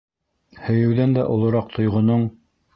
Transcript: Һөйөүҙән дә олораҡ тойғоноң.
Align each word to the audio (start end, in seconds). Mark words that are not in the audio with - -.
Һөйөүҙән 0.69 1.15
дә 1.19 1.27
олораҡ 1.37 1.71
тойғоноң. 1.79 2.29